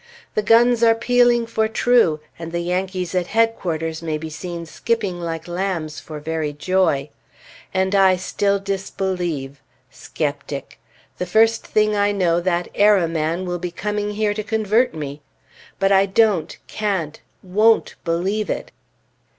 [0.33, 5.19] The guns are pealing for true, and the Yankees at headquarters may be seen skipping
[5.21, 7.09] like lambs, for very joy.
[7.71, 9.61] And I still disbelieve!
[9.91, 10.79] Skeptic!
[11.19, 15.21] The first thing I know that "Era" man will be coming here to convert me!
[15.77, 18.71] But I don't, can't, won't believe it!